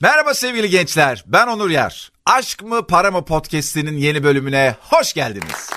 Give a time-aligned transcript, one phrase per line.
[0.00, 2.12] Merhaba sevgili gençler, ben Onur Yer.
[2.26, 5.70] Aşk mı para mı podcast'inin yeni bölümüne hoş geldiniz.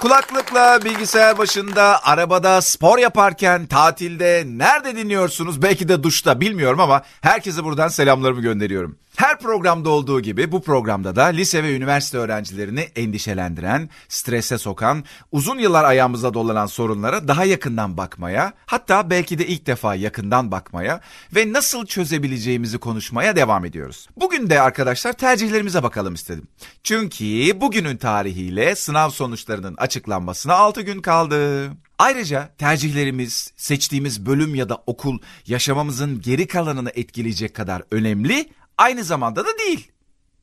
[0.00, 5.62] Kulaklıkla bilgisayar başında, arabada, spor yaparken, tatilde, nerede dinliyorsunuz?
[5.62, 8.98] Belki de duşta bilmiyorum ama herkese buradan selamlarımı gönderiyorum.
[9.16, 15.58] Her programda olduğu gibi bu programda da lise ve üniversite öğrencilerini endişelendiren, strese sokan, uzun
[15.58, 21.00] yıllar ayağımıza dolanan sorunlara daha yakından bakmaya, hatta belki de ilk defa yakından bakmaya
[21.34, 24.08] ve nasıl çözebileceğimizi konuşmaya devam ediyoruz.
[24.16, 26.48] Bugün de arkadaşlar tercihlerimize bakalım istedim.
[26.82, 31.70] Çünkü bugünün tarihiyle sınav sonuçlarının açıklanmasına 6 gün kaldı.
[31.98, 38.48] Ayrıca tercihlerimiz, seçtiğimiz bölüm ya da okul yaşamamızın geri kalanını etkileyecek kadar önemli
[38.82, 39.92] aynı zamanda da değil.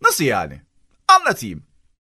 [0.01, 0.61] Nasıl yani?
[1.07, 1.63] Anlatayım.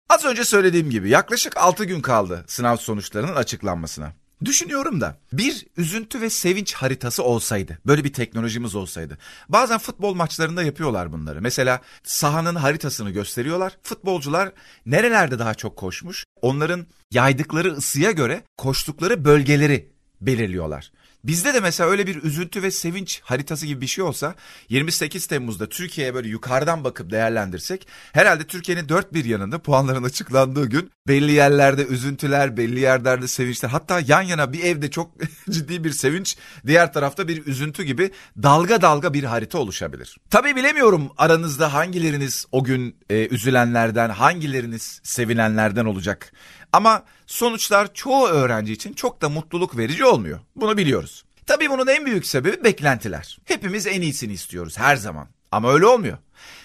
[0.09, 4.13] Az önce söylediğim gibi yaklaşık 6 gün kaldı sınav sonuçlarının açıklanmasına.
[4.45, 9.17] Düşünüyorum da bir üzüntü ve sevinç haritası olsaydı, böyle bir teknolojimiz olsaydı.
[9.49, 11.41] Bazen futbol maçlarında yapıyorlar bunları.
[11.41, 13.77] Mesela sahanın haritasını gösteriyorlar.
[13.83, 14.51] Futbolcular
[14.85, 20.91] nerelerde daha çok koşmuş, onların yaydıkları ısıya göre koştukları bölgeleri belirliyorlar.
[21.27, 24.35] Bizde de mesela öyle bir üzüntü ve sevinç haritası gibi bir şey olsa
[24.69, 30.91] 28 Temmuz'da Türkiye'ye böyle yukarıdan bakıp değerlendirsek herhalde Türkiye'nin dört bir yanında puanların açıklandığı gün
[31.07, 35.11] belli yerlerde üzüntüler, belli yerlerde sevinçler hatta yan yana bir evde çok
[35.49, 38.11] ciddi bir sevinç, diğer tarafta bir üzüntü gibi
[38.43, 40.17] dalga dalga bir harita oluşabilir.
[40.29, 46.31] Tabii bilemiyorum aranızda hangileriniz o gün e, üzülenlerden, hangileriniz sevinenlerden olacak.
[46.75, 50.39] Ama sonuçlar çoğu öğrenci için çok da mutluluk verici olmuyor.
[50.55, 51.25] Bunu biliyoruz.
[51.45, 53.37] Tabii bunun en büyük sebebi beklentiler.
[53.45, 55.27] Hepimiz en iyisini istiyoruz her zaman.
[55.51, 56.17] Ama öyle olmuyor.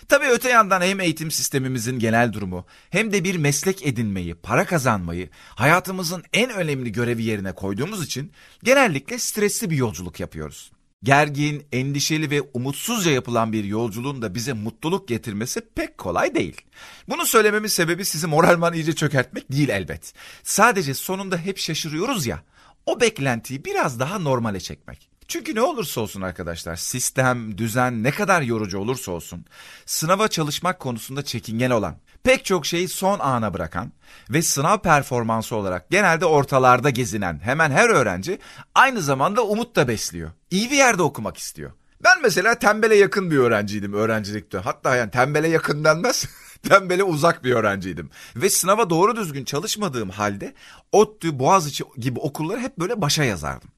[0.08, 5.28] Tabii öte yandan hem eğitim sistemimizin genel durumu hem de bir meslek edinmeyi, para kazanmayı
[5.54, 10.70] hayatımızın en önemli görevi yerine koyduğumuz için genellikle stresli bir yolculuk yapıyoruz.
[11.02, 16.60] Gergin, endişeli ve umutsuzca yapılan bir yolculuğun da bize mutluluk getirmesi pek kolay değil.
[17.08, 20.14] Bunu söylememin sebebi sizi moralman iyice çökertmek değil elbet.
[20.42, 22.42] Sadece sonunda hep şaşırıyoruz ya,
[22.86, 25.09] o beklentiyi biraz daha normale çekmek.
[25.30, 29.44] Çünkü ne olursa olsun arkadaşlar, sistem, düzen ne kadar yorucu olursa olsun,
[29.86, 33.92] sınava çalışmak konusunda çekingen olan, pek çok şeyi son ana bırakan
[34.30, 38.38] ve sınav performansı olarak genelde ortalarda gezinen hemen her öğrenci
[38.74, 40.30] aynı zamanda umut da besliyor.
[40.50, 41.72] İyi bir yerde okumak istiyor.
[42.04, 44.58] Ben mesela tembele yakın bir öğrenciydim öğrencilikte.
[44.58, 46.24] Hatta yani tembele yakın denmez.
[46.68, 48.10] tembele uzak bir öğrenciydim.
[48.36, 50.54] Ve sınava doğru düzgün çalışmadığım halde
[50.92, 53.70] ODTÜ, Boğaziçi gibi okulları hep böyle başa yazardım.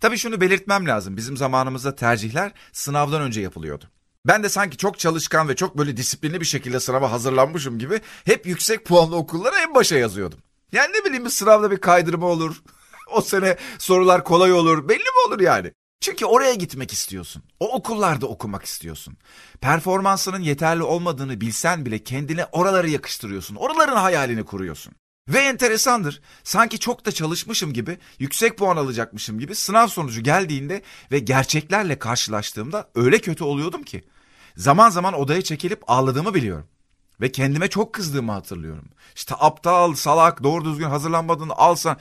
[0.00, 1.16] Tabii şunu belirtmem lazım.
[1.16, 3.84] Bizim zamanımızda tercihler sınavdan önce yapılıyordu.
[4.26, 8.46] Ben de sanki çok çalışkan ve çok böyle disiplinli bir şekilde sınava hazırlanmışım gibi hep
[8.46, 10.38] yüksek puanlı okullara en başa yazıyordum.
[10.72, 12.62] Yani ne bileyim bir sınavda bir kaydırma olur.
[13.12, 14.88] o sene sorular kolay olur.
[14.88, 15.72] Belli mi olur yani?
[16.00, 17.42] Çünkü oraya gitmek istiyorsun.
[17.60, 19.16] O okullarda okumak istiyorsun.
[19.60, 23.56] Performansının yeterli olmadığını bilsen bile kendine oraları yakıştırıyorsun.
[23.56, 24.94] Oraların hayalini kuruyorsun.
[25.28, 26.20] Ve enteresandır.
[26.44, 30.82] Sanki çok da çalışmışım gibi, yüksek puan alacakmışım gibi sınav sonucu geldiğinde
[31.12, 34.04] ve gerçeklerle karşılaştığımda öyle kötü oluyordum ki.
[34.56, 36.66] Zaman zaman odaya çekilip ağladığımı biliyorum.
[37.20, 38.88] Ve kendime çok kızdığımı hatırlıyorum.
[39.14, 41.96] İşte aptal, salak, doğru düzgün hazırlanmadığını alsan.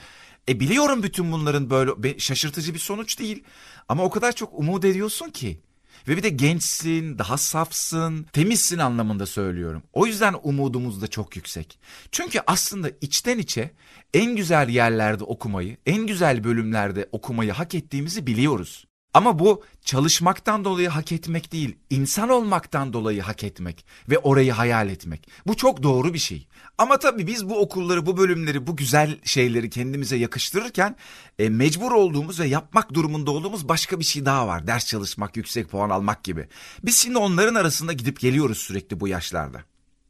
[0.49, 3.43] E biliyorum bütün bunların böyle şaşırtıcı bir sonuç değil.
[3.89, 5.61] Ama o kadar çok umut ediyorsun ki.
[6.07, 9.83] Ve bir de gençsin, daha safsın, temizsin anlamında söylüyorum.
[9.93, 11.79] O yüzden umudumuz da çok yüksek.
[12.11, 13.71] Çünkü aslında içten içe
[14.13, 18.84] en güzel yerlerde okumayı, en güzel bölümlerde okumayı hak ettiğimizi biliyoruz.
[19.15, 24.89] Ama bu çalışmaktan dolayı hak etmek değil, insan olmaktan dolayı hak etmek ve orayı hayal
[24.89, 25.27] etmek.
[25.47, 26.47] Bu çok doğru bir şey.
[26.77, 30.95] Ama tabii biz bu okulları, bu bölümleri, bu güzel şeyleri kendimize yakıştırırken
[31.39, 34.67] e, mecbur olduğumuz ve yapmak durumunda olduğumuz başka bir şey daha var.
[34.67, 36.47] Ders çalışmak, yüksek puan almak gibi.
[36.83, 39.63] Biz şimdi onların arasında gidip geliyoruz sürekli bu yaşlarda.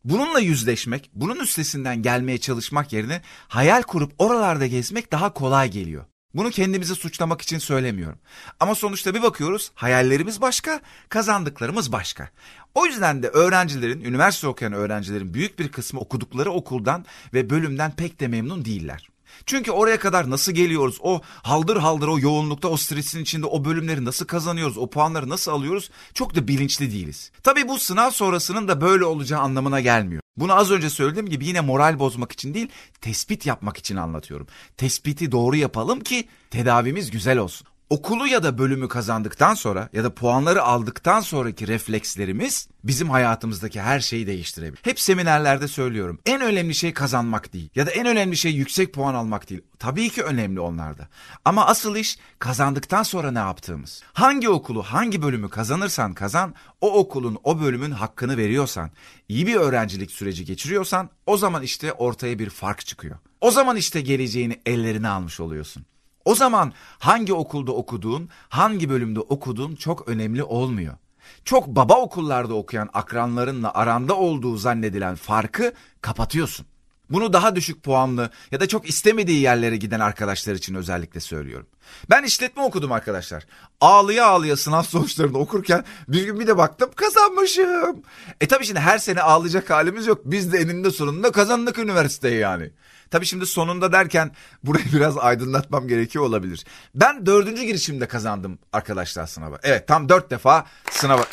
[0.04, 6.06] Bununla yüzleşmek, bunun üstesinden gelmeye çalışmak yerine hayal kurup oralarda gezmek daha kolay geliyor.
[6.36, 8.20] Bunu kendimizi suçlamak için söylemiyorum.
[8.60, 12.30] Ama sonuçta bir bakıyoruz hayallerimiz başka, kazandıklarımız başka.
[12.76, 18.20] O yüzden de öğrencilerin, üniversite okuyan öğrencilerin büyük bir kısmı okudukları okuldan ve bölümden pek
[18.20, 19.10] de memnun değiller.
[19.46, 20.98] Çünkü oraya kadar nasıl geliyoruz?
[21.02, 24.78] O haldır haldır o yoğunlukta, o stresin içinde o bölümleri nasıl kazanıyoruz?
[24.78, 25.90] O puanları nasıl alıyoruz?
[26.14, 27.32] Çok da bilinçli değiliz.
[27.44, 30.25] Tabii bu sınav sonrasının da böyle olacağı anlamına gelmiyor.
[30.38, 32.70] Bunu az önce söylediğim gibi yine moral bozmak için değil,
[33.02, 34.48] tespit yapmak için anlatıyorum.
[34.78, 37.68] Tespiti doğru yapalım ki tedavimiz güzel olsun.
[37.90, 44.00] Okulu ya da bölümü kazandıktan sonra ya da puanları aldıktan sonraki reflekslerimiz bizim hayatımızdaki her
[44.00, 44.82] şeyi değiştirebilir.
[44.84, 46.20] Hep seminerlerde söylüyorum.
[46.26, 49.62] En önemli şey kazanmak değil ya da en önemli şey yüksek puan almak değil.
[49.80, 51.08] Tabii ki önemli onlarda.
[51.46, 54.04] Ama asıl iş kazandıktan sonra ne yaptığımız.
[54.14, 58.92] Hangi okulu, hangi bölümü kazanırsan kazan, o okulun, o bölümün hakkını veriyorsan,
[59.30, 63.18] iyi bir öğrencilik süreci geçiriyorsan o zaman işte ortaya bir fark çıkıyor.
[63.42, 65.86] O zaman işte geleceğini ellerine almış oluyorsun.
[66.26, 70.94] O zaman hangi okulda okuduğun, hangi bölümde okuduğun çok önemli olmuyor.
[71.44, 76.66] Çok baba okullarda okuyan akranlarınla aranda olduğu zannedilen farkı kapatıyorsun.
[77.10, 81.68] Bunu daha düşük puanlı ya da çok istemediği yerlere giden arkadaşlar için özellikle söylüyorum.
[82.10, 83.46] Ben işletme okudum arkadaşlar.
[83.82, 88.04] Ağlıya ağlıya sınav sonuçlarını okurken bir gün bir de baktım kazanmışım.
[88.42, 90.22] E tabii şimdi her sene ağlayacak halimiz yok.
[90.26, 92.72] Biz de eninde sonunda kazandık üniversiteyi yani.
[93.12, 94.32] Tabii şimdi sonunda derken
[94.64, 96.66] burayı biraz aydınlatmam gerekiyor olabilir.
[96.96, 99.58] Ben dördüncü girişimde kazandım arkadaşlar sınavı.
[99.64, 101.26] Evet tam dört defa sınava...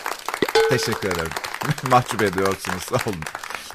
[0.71, 1.33] Teşekkür ederim.
[1.91, 3.21] Mahcup ediyorsunuz sağ olun.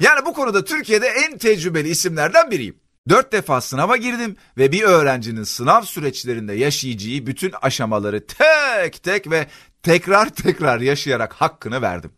[0.00, 2.76] Yani bu konuda Türkiye'de en tecrübeli isimlerden biriyim.
[3.08, 9.46] Dört defa sınava girdim ve bir öğrencinin sınav süreçlerinde yaşayacağı bütün aşamaları tek tek ve
[9.82, 12.10] tekrar tekrar yaşayarak hakkını verdim.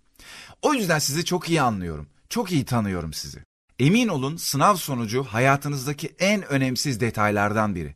[0.63, 2.09] O yüzden sizi çok iyi anlıyorum.
[2.29, 3.45] Çok iyi tanıyorum sizi.
[3.81, 7.95] Emin olun sınav sonucu hayatınızdaki en önemsiz detaylardan biri.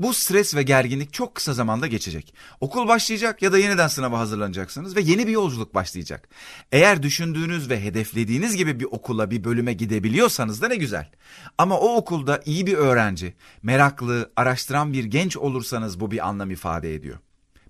[0.00, 2.34] Bu stres ve gerginlik çok kısa zamanda geçecek.
[2.60, 6.28] Okul başlayacak ya da yeniden sınava hazırlanacaksınız ve yeni bir yolculuk başlayacak.
[6.72, 11.10] Eğer düşündüğünüz ve hedeflediğiniz gibi bir okula bir bölüme gidebiliyorsanız da ne güzel.
[11.58, 16.94] Ama o okulda iyi bir öğrenci, meraklı, araştıran bir genç olursanız bu bir anlam ifade
[16.94, 17.18] ediyor.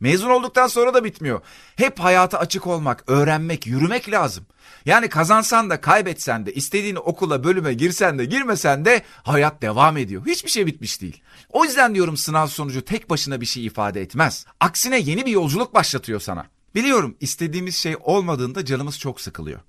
[0.00, 1.40] Mezun olduktan sonra da bitmiyor.
[1.76, 4.46] Hep hayata açık olmak, öğrenmek, yürümek lazım.
[4.84, 10.26] Yani kazansan da kaybetsen de istediğin okula bölüme girsen de girmesen de hayat devam ediyor.
[10.26, 11.22] Hiçbir şey bitmiş değil.
[11.50, 14.46] O yüzden diyorum sınav sonucu tek başına bir şey ifade etmez.
[14.60, 16.46] Aksine yeni bir yolculuk başlatıyor sana.
[16.74, 19.60] Biliyorum istediğimiz şey olmadığında canımız çok sıkılıyor.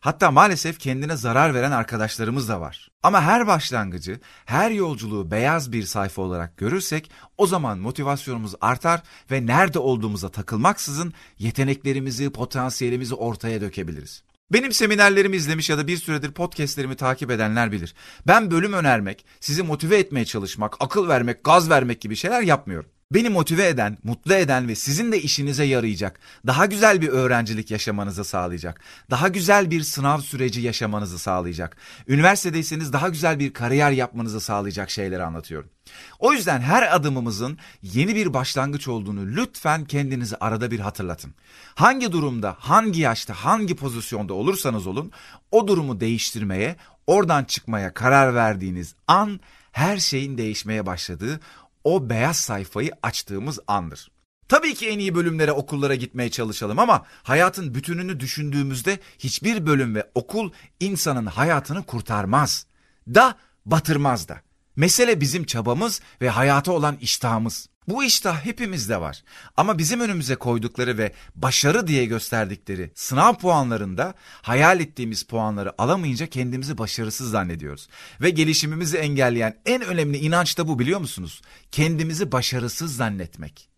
[0.00, 2.88] Hatta maalesef kendine zarar veren arkadaşlarımız da var.
[3.02, 9.46] Ama her başlangıcı, her yolculuğu beyaz bir sayfa olarak görürsek o zaman motivasyonumuz artar ve
[9.46, 14.22] nerede olduğumuza takılmaksızın yeteneklerimizi, potansiyelimizi ortaya dökebiliriz.
[14.52, 17.94] Benim seminerlerimi izlemiş ya da bir süredir podcastlerimi takip edenler bilir.
[18.26, 22.90] Ben bölüm önermek, sizi motive etmeye çalışmak, akıl vermek, gaz vermek gibi şeyler yapmıyorum.
[23.14, 28.24] Beni motive eden, mutlu eden ve sizin de işinize yarayacak, daha güzel bir öğrencilik yaşamanızı
[28.24, 28.80] sağlayacak,
[29.10, 31.76] daha güzel bir sınav süreci yaşamanızı sağlayacak,
[32.08, 35.70] üniversitedeyseniz daha güzel bir kariyer yapmanızı sağlayacak şeyleri anlatıyorum.
[36.18, 41.34] O yüzden her adımımızın yeni bir başlangıç olduğunu lütfen kendinizi arada bir hatırlatın.
[41.74, 45.12] Hangi durumda, hangi yaşta, hangi pozisyonda olursanız olun,
[45.50, 46.76] o durumu değiştirmeye,
[47.06, 49.40] oradan çıkmaya karar verdiğiniz an
[49.72, 51.40] her şeyin değişmeye başladığı,
[51.86, 54.10] o beyaz sayfayı açtığımız andır.
[54.48, 60.10] Tabii ki en iyi bölümlere okullara gitmeye çalışalım ama hayatın bütününü düşündüğümüzde hiçbir bölüm ve
[60.14, 60.50] okul
[60.80, 62.66] insanın hayatını kurtarmaz.
[63.08, 63.36] Da
[63.66, 64.40] batırmaz da.
[64.76, 67.68] Mesele bizim çabamız ve hayata olan iştahımız.
[67.88, 69.22] Bu iştah hepimizde var.
[69.56, 76.78] Ama bizim önümüze koydukları ve başarı diye gösterdikleri sınav puanlarında hayal ettiğimiz puanları alamayınca kendimizi
[76.78, 77.88] başarısız zannediyoruz.
[78.20, 81.42] Ve gelişimimizi engelleyen en önemli inanç da bu biliyor musunuz?
[81.72, 83.68] Kendimizi başarısız zannetmek.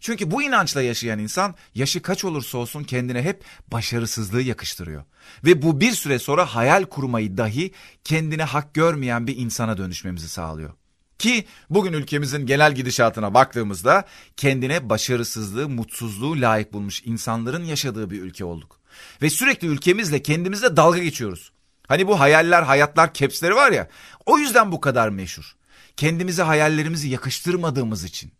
[0.00, 5.04] Çünkü bu inançla yaşayan insan yaşı kaç olursa olsun kendine hep başarısızlığı yakıştırıyor.
[5.44, 7.72] Ve bu bir süre sonra hayal kurmayı dahi
[8.04, 10.72] kendine hak görmeyen bir insana dönüşmemizi sağlıyor.
[11.18, 14.04] Ki bugün ülkemizin genel gidişatına baktığımızda
[14.36, 18.80] kendine başarısızlığı, mutsuzluğu layık bulmuş insanların yaşadığı bir ülke olduk.
[19.22, 21.52] Ve sürekli ülkemizle kendimizle dalga geçiyoruz.
[21.88, 23.88] Hani bu hayaller, hayatlar, kepsleri var ya,
[24.26, 25.56] o yüzden bu kadar meşhur.
[25.96, 28.32] Kendimize hayallerimizi yakıştırmadığımız için.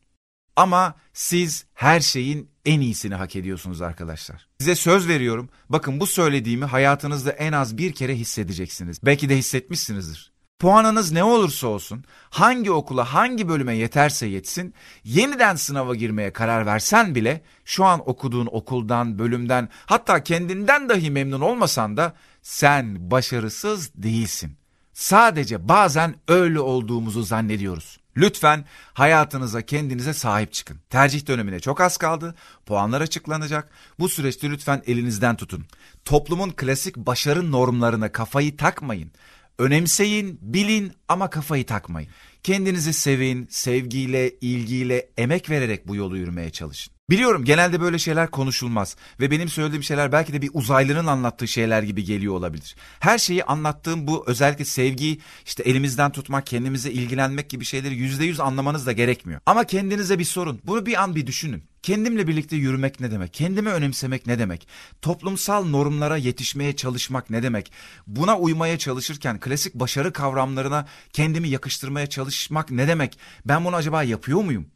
[0.57, 4.49] Ama siz her şeyin en iyisini hak ediyorsunuz arkadaşlar.
[4.59, 5.49] Size söz veriyorum.
[5.69, 8.99] Bakın bu söylediğimi hayatınızda en az bir kere hissedeceksiniz.
[9.03, 10.36] Belki de hissetmişsinizdir.
[10.59, 17.15] Puanınız ne olursa olsun, hangi okula, hangi bölüme yeterse yetsin, yeniden sınava girmeye karar versen
[17.15, 24.57] bile şu an okuduğun okuldan, bölümden, hatta kendinden dahi memnun olmasan da sen başarısız değilsin.
[24.93, 27.99] Sadece bazen öyle olduğumuzu zannediyoruz.
[28.17, 30.81] Lütfen hayatınıza kendinize sahip çıkın.
[30.91, 32.35] Tercih dönemine çok az kaldı.
[32.67, 33.71] Puanlar açıklanacak.
[33.99, 35.67] Bu süreçte lütfen elinizden tutun.
[36.05, 39.13] Toplumun klasik başarı normlarına kafayı takmayın.
[39.59, 42.11] Önemseyin, bilin ama kafayı takmayın.
[42.43, 46.96] Kendinizi sevin, sevgiyle, ilgiyle, emek vererek bu yolu yürümeye çalışın.
[47.11, 51.83] Biliyorum genelde böyle şeyler konuşulmaz ve benim söylediğim şeyler belki de bir uzaylının anlattığı şeyler
[51.83, 52.77] gibi geliyor olabilir.
[53.01, 58.41] Her şeyi anlattığım bu özellikle sevgi, işte elimizden tutmak, kendimize ilgilenmek gibi şeyleri yüzde yüz
[58.41, 59.41] anlamanız da gerekmiyor.
[59.47, 60.61] Ama kendinize bir sorun.
[60.65, 61.65] Bunu bir an bir düşünün.
[61.83, 63.35] Kendimle birlikte yürümek ne demek?
[63.35, 64.69] Kendimi önemsemek ne demek?
[65.03, 67.73] Toplumsal normlara yetişmeye çalışmak ne demek?
[68.07, 73.19] Buna uymaya çalışırken klasik başarı kavramlarına kendimi yakıştırmaya çalışmak ne demek?
[73.45, 74.67] Ben bunu acaba yapıyor muyum?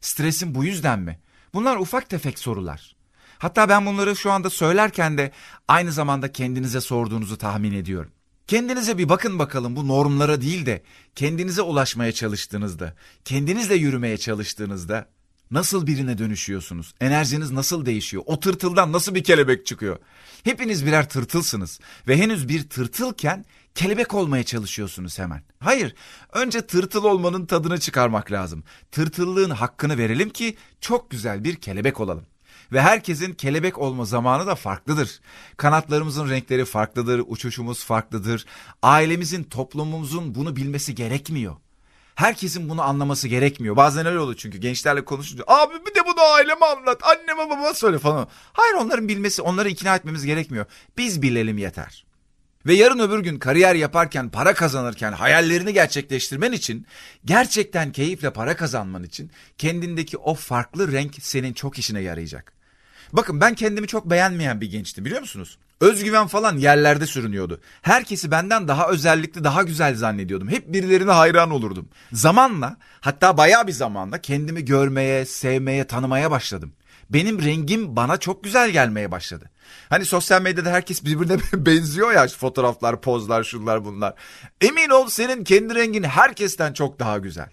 [0.00, 1.18] Stresim bu yüzden mi?
[1.54, 2.96] Bunlar ufak tefek sorular.
[3.38, 5.32] Hatta ben bunları şu anda söylerken de
[5.68, 8.10] aynı zamanda kendinize sorduğunuzu tahmin ediyorum.
[8.46, 10.82] Kendinize bir bakın bakalım bu normlara değil de
[11.14, 12.94] kendinize ulaşmaya çalıştığınızda,
[13.24, 15.08] kendinizle yürümeye çalıştığınızda
[15.50, 16.94] nasıl birine dönüşüyorsunuz?
[17.00, 18.22] Enerjiniz nasıl değişiyor?
[18.26, 19.98] O tırtıldan nasıl bir kelebek çıkıyor?
[20.44, 25.42] Hepiniz birer tırtılsınız ve henüz bir tırtılken kelebek olmaya çalışıyorsunuz hemen.
[25.60, 25.94] Hayır,
[26.32, 28.64] önce tırtıl olmanın tadını çıkarmak lazım.
[28.90, 32.26] Tırtıllığın hakkını verelim ki çok güzel bir kelebek olalım.
[32.72, 35.20] Ve herkesin kelebek olma zamanı da farklıdır.
[35.56, 38.46] Kanatlarımızın renkleri farklıdır, uçuşumuz farklıdır.
[38.82, 41.56] Ailemizin, toplumumuzun bunu bilmesi gerekmiyor.
[42.14, 43.76] Herkesin bunu anlaması gerekmiyor.
[43.76, 47.98] Bazen öyle oluyor çünkü gençlerle konuşunca abi bir de bunu aileme anlat, anneme babama söyle
[47.98, 48.28] falan.
[48.52, 50.66] Hayır onların bilmesi, onları ikna etmemiz gerekmiyor.
[50.98, 52.04] Biz bilelim yeter.
[52.66, 56.86] Ve yarın öbür gün kariyer yaparken, para kazanırken, hayallerini gerçekleştirmen için,
[57.24, 62.52] gerçekten keyifle para kazanman için kendindeki o farklı renk senin çok işine yarayacak.
[63.12, 65.58] Bakın ben kendimi çok beğenmeyen bir gençtim biliyor musunuz?
[65.80, 67.60] Özgüven falan yerlerde sürünüyordu.
[67.82, 70.48] Herkesi benden daha özellikli, daha güzel zannediyordum.
[70.48, 71.88] Hep birilerine hayran olurdum.
[72.12, 76.72] Zamanla, hatta bayağı bir zamanla kendimi görmeye, sevmeye, tanımaya başladım.
[77.10, 79.50] Benim rengim bana çok güzel gelmeye başladı.
[79.88, 84.14] Hani sosyal medyada herkes birbirine benziyor ya fotoğraflar, pozlar, şunlar bunlar.
[84.60, 87.48] Emin ol senin kendi rengin herkesten çok daha güzel.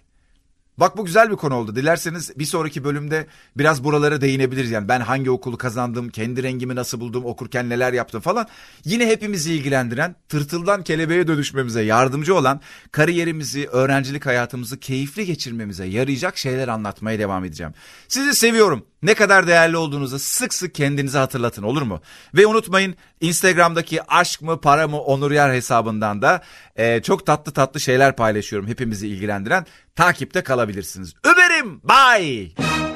[0.78, 1.76] Bak bu güzel bir konu oldu.
[1.76, 3.26] Dilerseniz bir sonraki bölümde
[3.56, 4.70] biraz buralara değinebiliriz.
[4.70, 8.46] Yani ben hangi okulu kazandım, kendi rengimi nasıl buldum, okurken neler yaptım falan.
[8.84, 12.60] Yine hepimizi ilgilendiren, tırtıldan kelebeğe dönüşmemize yardımcı olan,
[12.92, 17.74] kariyerimizi, öğrencilik hayatımızı keyifli geçirmemize yarayacak şeyler anlatmaya devam edeceğim.
[18.08, 18.86] Sizi seviyorum.
[19.02, 22.00] Ne kadar değerli olduğunuzu sık sık kendinize hatırlatın olur mu?
[22.34, 26.42] Ve unutmayın Instagram'daki aşk mı para mı Onur Yer hesabından da
[26.76, 29.66] e, çok tatlı tatlı şeyler paylaşıyorum hepimizi ilgilendiren.
[29.96, 31.14] Takipte kalabilirsiniz.
[31.24, 32.91] Ömerim bye.